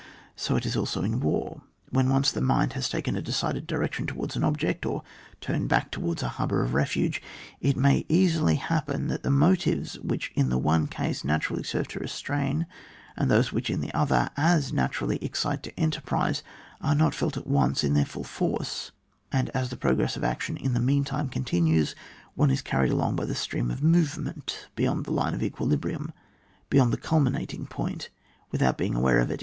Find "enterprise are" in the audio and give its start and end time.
15.79-16.95